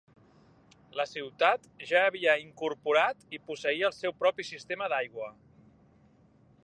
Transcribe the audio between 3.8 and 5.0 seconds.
el seu propi sistema